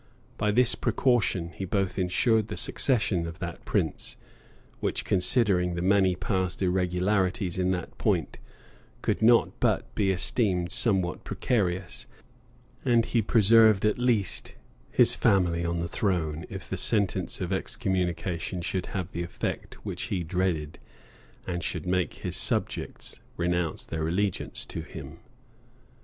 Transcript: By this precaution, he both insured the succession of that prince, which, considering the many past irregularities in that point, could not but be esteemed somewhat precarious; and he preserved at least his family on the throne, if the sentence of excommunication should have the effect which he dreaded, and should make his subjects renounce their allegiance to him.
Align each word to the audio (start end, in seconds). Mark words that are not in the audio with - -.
By 0.35 0.49
this 0.49 0.73
precaution, 0.73 1.49
he 1.51 1.63
both 1.63 1.99
insured 1.99 2.47
the 2.47 2.57
succession 2.57 3.27
of 3.27 3.37
that 3.37 3.63
prince, 3.65 4.17
which, 4.79 5.05
considering 5.05 5.75
the 5.75 5.83
many 5.83 6.15
past 6.15 6.63
irregularities 6.63 7.59
in 7.59 7.69
that 7.69 7.95
point, 7.99 8.39
could 9.03 9.21
not 9.21 9.59
but 9.59 9.93
be 9.93 10.09
esteemed 10.09 10.71
somewhat 10.71 11.23
precarious; 11.23 12.07
and 12.83 13.05
he 13.05 13.21
preserved 13.21 13.85
at 13.85 13.99
least 13.99 14.55
his 14.89 15.13
family 15.13 15.63
on 15.63 15.81
the 15.81 15.87
throne, 15.87 16.45
if 16.49 16.67
the 16.67 16.77
sentence 16.77 17.39
of 17.39 17.53
excommunication 17.53 18.63
should 18.63 18.87
have 18.87 19.11
the 19.11 19.21
effect 19.21 19.75
which 19.85 20.05
he 20.09 20.23
dreaded, 20.23 20.79
and 21.45 21.63
should 21.63 21.85
make 21.85 22.15
his 22.15 22.35
subjects 22.35 23.19
renounce 23.37 23.85
their 23.85 24.07
allegiance 24.07 24.65
to 24.65 24.81
him. 24.81 25.19